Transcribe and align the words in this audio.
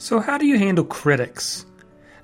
So, 0.00 0.18
how 0.18 0.38
do 0.38 0.46
you 0.46 0.56
handle 0.58 0.86
critics? 0.86 1.66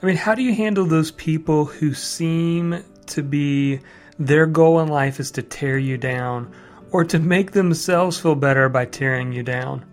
I 0.03 0.07
mean, 0.07 0.17
how 0.17 0.35
do 0.35 0.43
you 0.43 0.55
handle 0.55 0.87
those 0.87 1.11
people 1.11 1.67
who 1.67 1.93
seem 1.93 2.83
to 3.09 3.23
be 3.23 3.81
their 4.19 4.47
goal 4.47 4.81
in 4.81 4.89
life 4.89 5.21
is 5.21 5.31
to 5.33 5.43
tear 5.43 5.77
you 5.77 5.99
down 5.99 6.51
or 6.91 7.05
to 7.05 7.19
make 7.19 7.53
themselves 7.53 8.19
feel 8.19 8.35
better 8.35 8.71
by 8.71 8.87
tearing 8.87 9.31
you 9.31 9.43
down? 9.43 9.85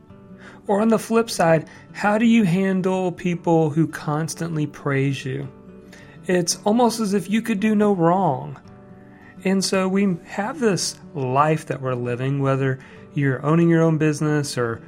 Or 0.65 0.79
on 0.79 0.87
the 0.87 0.97
flip 0.97 1.29
side, 1.29 1.67
how 1.91 2.17
do 2.17 2.25
you 2.25 2.45
handle 2.45 3.11
people 3.11 3.69
who 3.69 3.85
constantly 3.85 4.65
praise 4.65 5.25
you? 5.25 5.49
It's 6.25 6.59
almost 6.63 7.01
as 7.01 7.13
if 7.13 7.29
you 7.29 7.41
could 7.41 7.59
do 7.59 7.75
no 7.75 7.91
wrong. 7.91 8.61
And 9.43 9.61
so 9.61 9.89
we 9.89 10.15
have 10.23 10.61
this 10.61 10.97
life 11.13 11.65
that 11.65 11.81
we're 11.81 11.95
living, 11.95 12.41
whether 12.41 12.79
you're 13.13 13.45
owning 13.45 13.67
your 13.67 13.81
own 13.81 13.97
business 13.97 14.57
or 14.57 14.81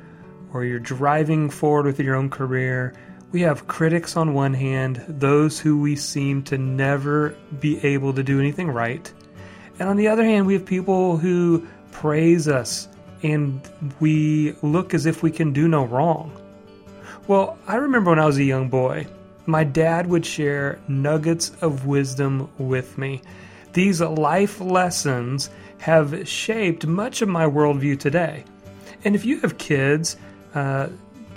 or 0.56 0.64
you're 0.64 0.80
driving 0.80 1.50
forward 1.50 1.86
with 1.86 2.00
your 2.00 2.16
own 2.16 2.30
career, 2.30 2.94
we 3.34 3.42
have 3.42 3.68
critics 3.68 4.16
on 4.16 4.34
one 4.34 4.54
hand, 4.54 5.04
those 5.06 5.60
who 5.60 5.78
we 5.78 5.98
seem 5.98 6.42
to 6.44 6.58
never 6.58 7.36
be 7.60 7.78
able 7.86 8.14
to 8.14 8.24
do 8.24 8.40
anything 8.40 8.72
right. 8.72 9.12
And 9.80 9.90
on 9.90 9.98
the 9.98 10.08
other 10.08 10.24
hand, 10.24 10.46
we 10.48 10.54
have 10.54 10.66
people 10.66 11.18
who 11.18 11.68
praise 11.92 12.48
us 12.48 12.88
and 13.22 13.60
we 14.00 14.56
look 14.62 14.94
as 14.94 15.06
if 15.06 15.22
we 15.22 15.30
can 15.30 15.52
do 15.52 15.68
no 15.68 15.84
wrong. 15.84 16.32
Well, 17.28 17.58
I 17.68 17.76
remember 17.76 18.12
when 18.12 18.20
I 18.20 18.26
was 18.26 18.38
a 18.38 18.44
young 18.46 18.70
boy, 18.70 19.08
my 19.48 19.66
dad 19.66 20.08
would 20.08 20.26
share 20.26 20.80
nuggets 20.88 21.52
of 21.62 21.86
wisdom 21.86 22.50
with 22.58 22.98
me. 22.98 23.22
These 23.74 24.00
life 24.00 24.62
lessons 24.62 25.50
have 25.80 26.26
shaped 26.30 26.88
much 26.88 27.22
of 27.22 27.28
my 27.28 27.46
worldview 27.46 28.00
today. 28.00 28.46
And 29.04 29.16
if 29.16 29.26
you 29.26 29.42
have 29.42 29.58
kids, 29.58 30.16
uh, 30.56 30.90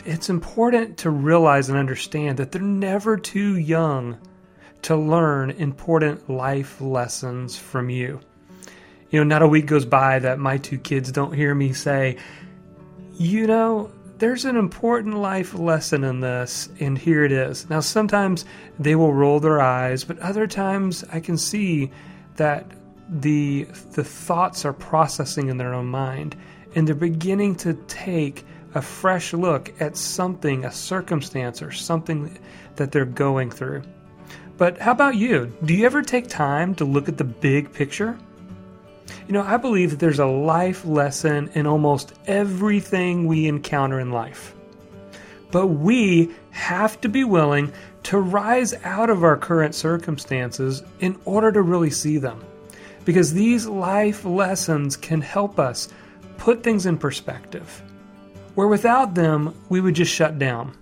it's 0.05 0.31
important 0.31 0.99
to 0.99 1.11
realize 1.11 1.69
and 1.69 1.77
understand 1.77 2.39
that 2.39 2.53
they're 2.53 2.63
never 2.63 3.17
too 3.19 3.57
young 3.57 4.17
to 4.83 4.97
learn 4.97 5.51
important 5.51 6.31
life 6.31 6.81
lessons 6.81 7.59
from 7.59 7.91
you. 7.91 8.21
You 9.11 9.21
know, 9.21 9.25
not 9.25 9.43
a 9.43 9.49
week 9.49 9.67
goes 9.67 9.85
by 9.85 10.19
that 10.21 10.39
my 10.39 10.59
two 10.59 10.79
kids 10.79 11.11
don't 11.13 11.33
hear 11.33 11.55
me 11.55 11.73
say, 11.73 12.17
you 13.15 13.47
know, 13.47 13.91
there's 14.19 14.45
an 14.45 14.57
important 14.57 15.17
life 15.17 15.55
lesson 15.55 16.05
in 16.05 16.21
this, 16.21 16.69
and 16.81 16.99
here 16.99 17.25
it 17.25 17.33
is. 17.33 17.69
Now, 17.71 17.81
sometimes 17.81 18.45
they 18.79 18.97
will 18.97 19.13
roll 19.13 19.41
their 19.41 19.61
eyes, 19.61 20.05
but 20.05 20.19
other 20.19 20.47
times 20.47 21.05
I 21.13 21.21
can 21.21 21.37
see 21.39 21.91
that 22.37 22.67
the 23.09 23.65
the 23.93 24.05
thoughts 24.05 24.65
are 24.65 24.73
processing 24.73 25.49
in 25.49 25.57
their 25.57 25.73
own 25.73 25.87
mind, 25.87 26.37
and 26.75 26.87
they're 26.87 26.95
beginning 26.95 27.55
to 27.57 27.75
take 27.87 28.45
a 28.75 28.83
fresh 28.83 29.33
look 29.33 29.73
at 29.81 29.97
something, 29.97 30.65
a 30.65 30.73
circumstance, 30.73 31.63
or 31.63 31.73
something 31.73 32.39
that 32.77 32.93
they're 32.93 33.05
going 33.05 33.51
through. 33.51 33.83
But 34.57 34.79
how 34.79 34.93
about 34.93 35.17
you? 35.17 35.53
Do 35.65 35.75
you 35.75 35.87
ever 35.87 36.03
take 36.03 36.29
time 36.29 36.75
to 36.77 36.85
look 36.85 37.09
at 37.09 37.17
the 37.17 37.25
big 37.25 37.73
picture? 37.73 38.19
You 39.27 39.35
know, 39.35 39.43
I 39.43 39.57
believe 39.57 39.91
that 39.91 40.01
there's 40.01 40.19
a 40.19 40.27
life 40.27 40.85
lesson 40.85 41.51
in 41.55 41.67
almost 41.67 42.13
everything 42.27 43.27
we 43.27 43.47
encounter 43.47 44.01
in 44.01 44.11
life. 44.11 44.55
But 45.51 45.69
we 45.69 46.31
have 46.51 47.01
to 47.03 47.09
be 47.09 47.25
willing 47.25 47.73
to 48.05 48.19
rise 48.19 48.75
out 48.85 49.11
of 49.11 49.23
our 49.23 49.37
current 49.37 49.75
circumstances 49.75 50.83
in 51.01 51.19
order 51.25 51.53
to 51.53 51.63
really 51.63 51.91
see 51.91 52.19
them. 52.19 52.45
Because 53.05 53.33
these 53.33 53.67
life 53.67 54.25
lessons 54.25 54.97
can 54.97 55.21
help 55.21 55.59
us 55.59 55.89
put 56.37 56.63
things 56.63 56.85
in 56.85 56.99
perspective 56.99 57.83
where 58.59 58.67
without 58.67 59.15
them, 59.15 59.55
we 59.69 59.81
would 59.81 59.95
just 59.95 60.13
shut 60.13 60.37
down. 60.37 60.77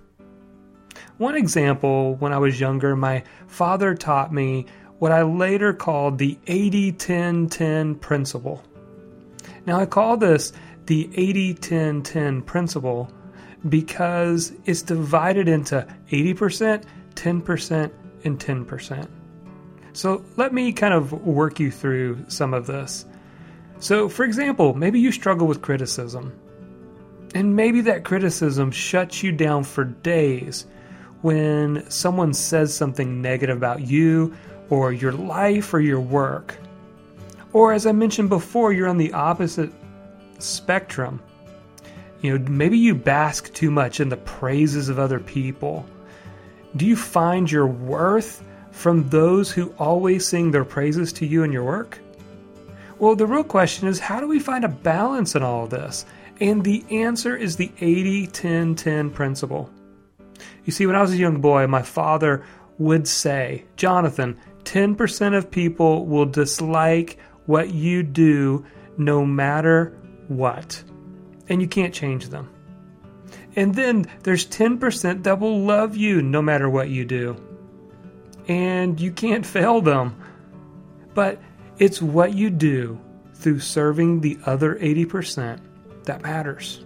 One 1.19 1.35
example, 1.35 2.15
when 2.15 2.33
I 2.33 2.39
was 2.39 2.59
younger, 2.59 2.95
my 2.95 3.21
father 3.45 3.93
taught 3.93 4.33
me 4.33 4.65
what 4.97 5.11
I 5.11 5.21
later 5.21 5.73
called 5.73 6.17
the 6.17 6.39
80 6.47 6.93
10 6.93 7.49
10 7.49 7.93
principle. 7.93 8.63
Now, 9.67 9.79
I 9.79 9.85
call 9.85 10.17
this 10.17 10.53
the 10.87 11.07
80 11.13 11.53
10 11.53 12.01
10 12.01 12.41
principle 12.41 13.11
because 13.69 14.53
it's 14.65 14.81
divided 14.81 15.47
into 15.47 15.85
80%, 16.09 16.83
10%, 17.13 17.91
and 18.23 18.39
10%. 18.39 19.07
So, 19.93 20.25
let 20.35 20.51
me 20.51 20.73
kind 20.73 20.95
of 20.95 21.11
work 21.27 21.59
you 21.59 21.69
through 21.69 22.25
some 22.27 22.55
of 22.55 22.65
this. 22.65 23.05
So, 23.77 24.09
for 24.09 24.23
example, 24.23 24.73
maybe 24.73 24.99
you 24.99 25.11
struggle 25.11 25.45
with 25.45 25.61
criticism. 25.61 26.33
And 27.35 27.55
maybe 27.55 27.81
that 27.81 28.03
criticism 28.03 28.71
shuts 28.71 29.21
you 29.21 29.31
down 29.31 29.63
for 29.63 29.83
days 29.83 30.65
when 31.21 31.89
someone 31.89 32.33
says 32.33 32.73
something 32.73 33.21
negative 33.21 33.57
about 33.57 33.81
you 33.81 34.35
or 34.69 34.91
your 34.91 35.11
life 35.11 35.73
or 35.73 35.79
your 35.79 35.99
work. 35.99 36.55
Or, 37.53 37.73
as 37.73 37.85
I 37.85 37.91
mentioned 37.91 38.29
before, 38.29 38.73
you're 38.73 38.87
on 38.87 38.97
the 38.97 39.13
opposite 39.13 39.71
spectrum. 40.39 41.21
You 42.21 42.37
know, 42.37 42.49
maybe 42.49 42.77
you 42.77 42.95
bask 42.95 43.53
too 43.53 43.71
much 43.71 43.99
in 43.99 44.09
the 44.09 44.17
praises 44.17 44.89
of 44.89 44.99
other 44.99 45.19
people. 45.19 45.85
Do 46.75 46.85
you 46.85 46.95
find 46.95 47.49
your 47.49 47.67
worth 47.67 48.43
from 48.71 49.09
those 49.09 49.51
who 49.51 49.73
always 49.79 50.27
sing 50.27 50.51
their 50.51 50.65
praises 50.65 51.11
to 51.13 51.25
you 51.25 51.43
and 51.43 51.51
your 51.51 51.63
work? 51.63 51.99
Well, 52.99 53.15
the 53.15 53.27
real 53.27 53.43
question 53.43 53.87
is 53.87 53.99
how 53.99 54.19
do 54.19 54.27
we 54.27 54.39
find 54.39 54.65
a 54.65 54.69
balance 54.69 55.35
in 55.35 55.43
all 55.43 55.63
of 55.63 55.69
this? 55.69 56.05
And 56.39 56.63
the 56.63 56.85
answer 56.91 57.35
is 57.35 57.55
the 57.55 57.71
80 57.79 58.27
10 58.27 58.75
10 58.75 59.09
principle. 59.11 59.69
You 60.65 60.71
see, 60.71 60.85
when 60.85 60.95
I 60.95 61.01
was 61.01 61.13
a 61.13 61.17
young 61.17 61.41
boy, 61.41 61.65
my 61.67 61.81
father 61.81 62.43
would 62.77 63.07
say, 63.07 63.65
Jonathan, 63.75 64.37
10% 64.65 65.35
of 65.35 65.49
people 65.49 66.05
will 66.05 66.25
dislike 66.25 67.17
what 67.45 67.73
you 67.73 68.03
do 68.03 68.65
no 68.97 69.25
matter 69.25 69.97
what. 70.27 70.83
And 71.49 71.61
you 71.61 71.67
can't 71.67 71.93
change 71.93 72.27
them. 72.27 72.49
And 73.55 73.73
then 73.73 74.05
there's 74.23 74.45
10% 74.45 75.23
that 75.23 75.39
will 75.39 75.61
love 75.61 75.95
you 75.95 76.21
no 76.21 76.41
matter 76.41 76.69
what 76.69 76.89
you 76.89 77.05
do. 77.05 77.35
And 78.47 78.99
you 78.99 79.11
can't 79.11 79.45
fail 79.55 79.81
them. 79.81 80.21
But 81.13 81.41
it's 81.79 82.01
what 82.01 82.35
you 82.35 82.49
do 82.49 82.99
through 83.33 83.59
serving 83.59 84.21
the 84.21 84.37
other 84.45 84.75
80% 84.75 85.59
that 86.07 86.23
matters. 86.23 86.83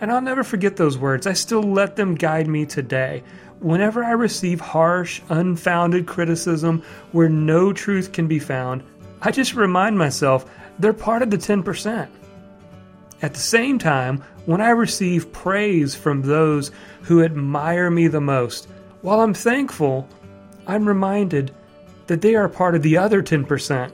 And 0.00 0.10
I'll 0.10 0.20
never 0.20 0.42
forget 0.42 0.76
those 0.76 0.96
words. 0.96 1.26
I 1.26 1.34
still 1.34 1.62
let 1.62 1.96
them 1.96 2.14
guide 2.14 2.48
me 2.48 2.64
today. 2.64 3.22
Whenever 3.60 4.02
I 4.02 4.12
receive 4.12 4.60
harsh, 4.60 5.20
unfounded 5.28 6.06
criticism 6.06 6.82
where 7.12 7.28
no 7.28 7.72
truth 7.72 8.12
can 8.12 8.26
be 8.26 8.38
found, 8.38 8.82
I 9.20 9.30
just 9.30 9.54
remind 9.54 9.98
myself 9.98 10.50
they're 10.78 10.94
part 10.94 11.20
of 11.20 11.30
the 11.30 11.36
10%. 11.36 12.08
At 13.22 13.34
the 13.34 13.40
same 13.40 13.78
time, 13.78 14.24
when 14.46 14.62
I 14.62 14.70
receive 14.70 15.30
praise 15.32 15.94
from 15.94 16.22
those 16.22 16.70
who 17.02 17.22
admire 17.22 17.90
me 17.90 18.08
the 18.08 18.20
most, 18.20 18.66
while 19.02 19.20
I'm 19.20 19.34
thankful, 19.34 20.08
I'm 20.66 20.88
reminded 20.88 21.52
that 22.06 22.22
they 22.22 22.34
are 22.34 22.48
part 22.48 22.74
of 22.74 22.82
the 22.82 22.96
other 22.96 23.22
10%. 23.22 23.92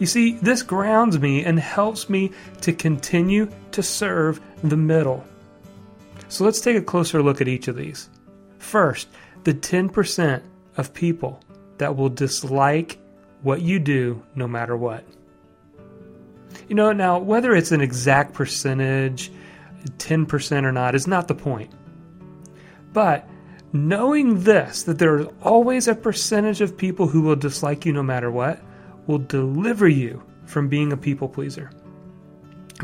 You 0.00 0.06
see, 0.06 0.32
this 0.32 0.62
grounds 0.62 1.18
me 1.18 1.44
and 1.44 1.60
helps 1.60 2.08
me 2.08 2.32
to 2.62 2.72
continue 2.72 3.50
to 3.72 3.82
serve 3.82 4.40
the 4.64 4.76
middle. 4.76 5.22
So 6.28 6.44
let's 6.44 6.62
take 6.62 6.76
a 6.76 6.82
closer 6.82 7.22
look 7.22 7.42
at 7.42 7.48
each 7.48 7.68
of 7.68 7.76
these. 7.76 8.08
First, 8.58 9.08
the 9.44 9.52
10% 9.52 10.42
of 10.78 10.94
people 10.94 11.42
that 11.76 11.96
will 11.96 12.08
dislike 12.08 12.98
what 13.42 13.60
you 13.60 13.78
do 13.78 14.22
no 14.34 14.48
matter 14.48 14.74
what. 14.74 15.04
You 16.68 16.76
know, 16.76 16.92
now, 16.92 17.18
whether 17.18 17.54
it's 17.54 17.72
an 17.72 17.82
exact 17.82 18.32
percentage, 18.32 19.30
10% 19.98 20.64
or 20.64 20.72
not, 20.72 20.94
is 20.94 21.06
not 21.06 21.28
the 21.28 21.34
point. 21.34 21.72
But 22.94 23.28
knowing 23.74 24.44
this, 24.44 24.84
that 24.84 24.98
there 24.98 25.18
is 25.18 25.26
always 25.42 25.88
a 25.88 25.94
percentage 25.94 26.62
of 26.62 26.76
people 26.76 27.06
who 27.06 27.20
will 27.20 27.36
dislike 27.36 27.84
you 27.84 27.92
no 27.92 28.02
matter 28.02 28.30
what, 28.30 28.60
will 29.10 29.18
deliver 29.18 29.88
you 29.88 30.22
from 30.46 30.68
being 30.68 30.92
a 30.92 30.96
people 30.96 31.28
pleaser. 31.28 31.70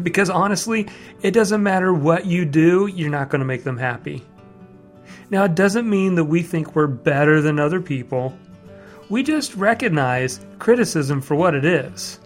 Because 0.02 0.28
honestly, 0.28 0.88
it 1.22 1.30
doesn't 1.30 1.62
matter 1.62 1.94
what 1.94 2.26
you 2.26 2.44
do, 2.44 2.88
you're 2.88 3.10
not 3.10 3.30
going 3.30 3.38
to 3.38 3.46
make 3.46 3.62
them 3.62 3.78
happy. 3.78 4.24
Now, 5.30 5.44
it 5.44 5.54
doesn't 5.54 5.88
mean 5.88 6.16
that 6.16 6.24
we 6.24 6.42
think 6.42 6.74
we're 6.74 6.88
better 6.88 7.40
than 7.40 7.60
other 7.60 7.80
people. 7.80 8.36
We 9.08 9.22
just 9.22 9.54
recognize 9.54 10.44
criticism 10.58 11.22
for 11.22 11.36
what 11.36 11.54
it 11.54 11.64
is. 11.64 12.18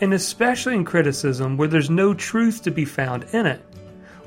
And 0.00 0.14
especially 0.14 0.74
in 0.74 0.84
criticism 0.84 1.56
where 1.56 1.68
there's 1.68 1.90
no 1.90 2.14
truth 2.14 2.62
to 2.62 2.70
be 2.70 2.86
found 2.86 3.26
in 3.32 3.44
it, 3.46 3.62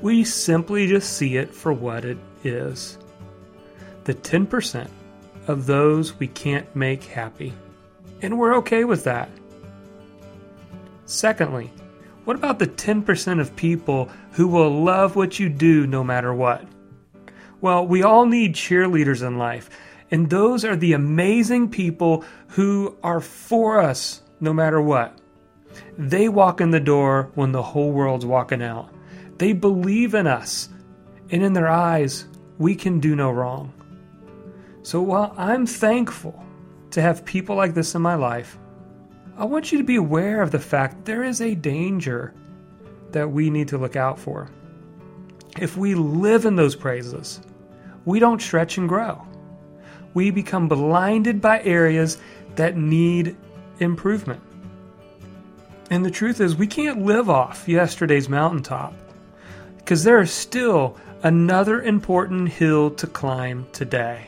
we 0.00 0.22
simply 0.22 0.86
just 0.86 1.16
see 1.16 1.36
it 1.36 1.52
for 1.52 1.72
what 1.72 2.04
it 2.04 2.18
is. 2.44 2.98
The 4.04 4.14
10% 4.14 4.88
of 5.48 5.66
those 5.66 6.18
we 6.18 6.28
can't 6.28 6.74
make 6.76 7.02
happy 7.04 7.52
and 8.22 8.38
we're 8.38 8.56
okay 8.56 8.84
with 8.84 9.04
that. 9.04 9.28
Secondly, 11.04 11.70
what 12.24 12.36
about 12.36 12.60
the 12.60 12.68
10% 12.68 13.40
of 13.40 13.56
people 13.56 14.08
who 14.32 14.46
will 14.46 14.82
love 14.82 15.16
what 15.16 15.38
you 15.40 15.48
do 15.48 15.86
no 15.86 16.04
matter 16.04 16.32
what? 16.32 16.64
Well, 17.60 17.86
we 17.86 18.02
all 18.02 18.26
need 18.26 18.54
cheerleaders 18.54 19.26
in 19.26 19.38
life, 19.38 19.68
and 20.10 20.30
those 20.30 20.64
are 20.64 20.76
the 20.76 20.92
amazing 20.92 21.70
people 21.70 22.24
who 22.48 22.96
are 23.02 23.20
for 23.20 23.80
us 23.80 24.22
no 24.40 24.52
matter 24.52 24.80
what. 24.80 25.18
They 25.98 26.28
walk 26.28 26.60
in 26.60 26.70
the 26.70 26.80
door 26.80 27.30
when 27.34 27.52
the 27.52 27.62
whole 27.62 27.92
world's 27.92 28.26
walking 28.26 28.62
out. 28.62 28.90
They 29.38 29.52
believe 29.52 30.14
in 30.14 30.26
us, 30.26 30.68
and 31.30 31.42
in 31.42 31.52
their 31.52 31.68
eyes, 31.68 32.26
we 32.58 32.74
can 32.74 33.00
do 33.00 33.16
no 33.16 33.30
wrong. 33.30 33.72
So 34.82 35.00
while 35.00 35.34
I'm 35.36 35.66
thankful 35.66 36.44
to 36.92 37.02
have 37.02 37.24
people 37.24 37.56
like 37.56 37.74
this 37.74 37.94
in 37.94 38.02
my 38.02 38.14
life, 38.14 38.58
I 39.36 39.44
want 39.44 39.72
you 39.72 39.78
to 39.78 39.84
be 39.84 39.96
aware 39.96 40.42
of 40.42 40.50
the 40.50 40.58
fact 40.58 41.04
there 41.04 41.24
is 41.24 41.40
a 41.40 41.54
danger 41.54 42.34
that 43.10 43.30
we 43.30 43.50
need 43.50 43.68
to 43.68 43.78
look 43.78 43.96
out 43.96 44.18
for. 44.18 44.48
If 45.58 45.76
we 45.76 45.94
live 45.94 46.44
in 46.44 46.56
those 46.56 46.76
praises, 46.76 47.40
we 48.04 48.18
don't 48.18 48.40
stretch 48.40 48.78
and 48.78 48.88
grow. 48.88 49.26
We 50.14 50.30
become 50.30 50.68
blinded 50.68 51.40
by 51.40 51.62
areas 51.62 52.18
that 52.56 52.76
need 52.76 53.36
improvement. 53.80 54.42
And 55.90 56.04
the 56.04 56.10
truth 56.10 56.40
is, 56.40 56.56
we 56.56 56.66
can't 56.66 57.02
live 57.02 57.28
off 57.28 57.68
yesterday's 57.68 58.28
mountaintop 58.28 58.94
because 59.78 60.04
there 60.04 60.20
is 60.20 60.30
still 60.30 60.96
another 61.22 61.82
important 61.82 62.48
hill 62.48 62.90
to 62.92 63.06
climb 63.06 63.66
today. 63.72 64.26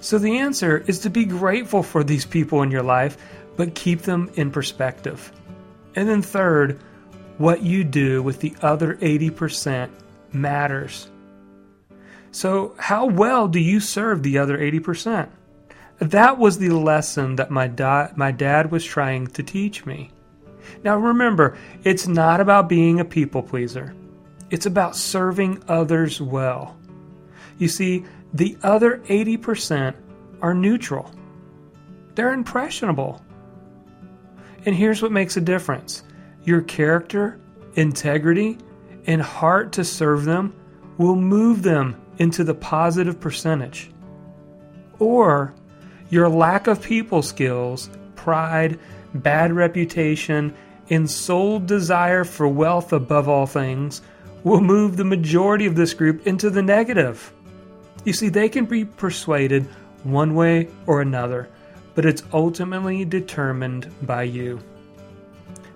So 0.00 0.18
the 0.18 0.38
answer 0.38 0.78
is 0.86 1.00
to 1.00 1.10
be 1.10 1.24
grateful 1.24 1.82
for 1.82 2.04
these 2.04 2.24
people 2.24 2.62
in 2.62 2.70
your 2.70 2.82
life, 2.82 3.16
but 3.56 3.74
keep 3.74 4.02
them 4.02 4.30
in 4.34 4.50
perspective. 4.50 5.32
And 5.94 6.08
then, 6.08 6.22
third, 6.22 6.80
what 7.38 7.62
you 7.62 7.84
do 7.84 8.22
with 8.22 8.40
the 8.40 8.54
other 8.62 8.94
80% 8.96 9.90
matters. 10.32 11.08
So, 12.30 12.74
how 12.78 13.06
well 13.06 13.48
do 13.48 13.58
you 13.58 13.80
serve 13.80 14.22
the 14.22 14.38
other 14.38 14.58
80%? 14.58 15.28
That 15.98 16.38
was 16.38 16.58
the 16.58 16.70
lesson 16.70 17.36
that 17.36 17.50
my, 17.50 17.66
da- 17.66 18.10
my 18.14 18.30
dad 18.30 18.70
was 18.70 18.84
trying 18.84 19.26
to 19.28 19.42
teach 19.42 19.84
me. 19.84 20.10
Now 20.84 20.96
remember, 20.96 21.56
it's 21.82 22.06
not 22.06 22.40
about 22.40 22.68
being 22.68 23.00
a 23.00 23.04
people 23.04 23.42
pleaser, 23.42 23.94
it's 24.50 24.66
about 24.66 24.96
serving 24.96 25.62
others 25.68 26.20
well. 26.20 26.76
You 27.58 27.68
see, 27.68 28.04
the 28.32 28.56
other 28.62 28.98
80% 29.06 29.94
are 30.42 30.54
neutral, 30.54 31.10
they're 32.14 32.32
impressionable. 32.32 33.22
And 34.66 34.74
here's 34.74 35.00
what 35.00 35.12
makes 35.12 35.36
a 35.36 35.40
difference 35.40 36.02
your 36.44 36.62
character, 36.62 37.38
integrity, 37.74 38.58
and 39.06 39.22
heart 39.22 39.72
to 39.72 39.84
serve 39.84 40.24
them 40.24 40.54
will 40.98 41.16
move 41.16 41.62
them 41.62 41.96
into 42.18 42.44
the 42.44 42.54
positive 42.54 43.20
percentage. 43.20 43.90
Or 44.98 45.54
your 46.10 46.28
lack 46.28 46.66
of 46.66 46.82
people 46.82 47.22
skills, 47.22 47.90
pride, 48.16 48.78
bad 49.14 49.52
reputation, 49.52 50.54
and 50.90 51.10
sole 51.10 51.60
desire 51.60 52.24
for 52.24 52.48
wealth 52.48 52.92
above 52.92 53.28
all 53.28 53.46
things 53.46 54.02
will 54.44 54.60
move 54.60 54.96
the 54.96 55.04
majority 55.04 55.66
of 55.66 55.76
this 55.76 55.94
group 55.94 56.26
into 56.26 56.50
the 56.50 56.62
negative. 56.62 57.32
You 58.04 58.12
see, 58.12 58.28
they 58.28 58.48
can 58.48 58.64
be 58.64 58.84
persuaded 58.84 59.66
one 60.04 60.34
way 60.34 60.68
or 60.86 61.00
another, 61.00 61.48
but 61.94 62.06
it's 62.06 62.22
ultimately 62.32 63.04
determined 63.04 63.92
by 64.02 64.22
you 64.22 64.60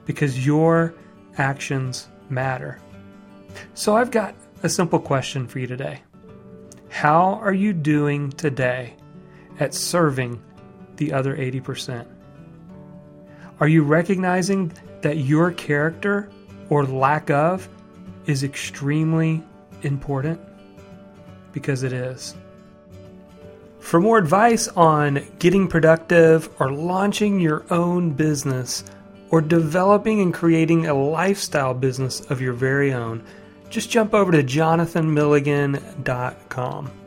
because 0.06 0.44
your 0.44 0.94
actions 1.38 2.08
matter. 2.28 2.78
So, 3.74 3.96
I've 3.96 4.10
got 4.10 4.34
a 4.62 4.68
simple 4.68 4.98
question 4.98 5.46
for 5.46 5.58
you 5.58 5.66
today 5.66 6.00
How 6.88 7.34
are 7.42 7.52
you 7.52 7.72
doing 7.72 8.30
today 8.30 8.94
at 9.58 9.74
serving 9.74 10.40
the 10.96 11.12
other 11.12 11.36
80%? 11.36 12.06
Are 13.60 13.68
you 13.68 13.82
recognizing 13.82 14.72
that 15.02 15.18
your 15.18 15.52
character 15.52 16.30
or 16.70 16.84
lack 16.84 17.30
of 17.30 17.68
is 18.26 18.42
extremely 18.42 19.42
important? 19.82 20.40
Because 21.52 21.82
it 21.82 21.92
is. 21.92 22.34
For 23.80 24.00
more 24.00 24.16
advice 24.16 24.68
on 24.68 25.26
getting 25.38 25.68
productive 25.68 26.48
or 26.58 26.72
launching 26.72 27.40
your 27.40 27.64
own 27.70 28.12
business 28.12 28.84
or 29.30 29.40
developing 29.40 30.20
and 30.20 30.32
creating 30.32 30.86
a 30.86 30.94
lifestyle 30.94 31.74
business 31.74 32.20
of 32.30 32.40
your 32.40 32.52
very 32.52 32.92
own, 32.92 33.24
just 33.70 33.90
jump 33.90 34.14
over 34.14 34.30
to 34.32 34.42
jonathanmilligan.com. 34.42 37.01